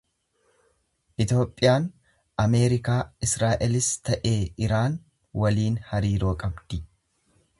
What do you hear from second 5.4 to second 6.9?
waliin hariiroo qabdi.